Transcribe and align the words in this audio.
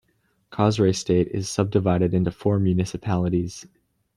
Kosrae 0.51 0.95
State 0.95 1.27
is 1.27 1.47
subdivided 1.47 2.11
into 2.15 2.31
four 2.31 2.57
municipalities. 2.59 3.67